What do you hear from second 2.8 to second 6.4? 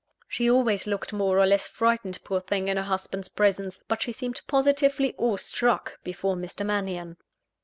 husband's presence; but she seemed positively awe struck before